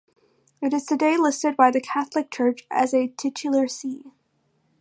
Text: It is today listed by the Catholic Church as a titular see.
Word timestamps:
It 0.63 0.73
is 0.73 0.87
today 0.87 1.15
listed 1.15 1.55
by 1.55 1.69
the 1.69 1.79
Catholic 1.79 2.31
Church 2.31 2.63
as 2.71 2.91
a 2.91 3.09
titular 3.09 3.67
see. 3.67 4.05